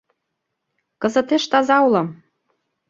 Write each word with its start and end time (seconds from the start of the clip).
Кызытеш 1.01 1.43
таза 1.51 1.77
улам. 1.87 2.07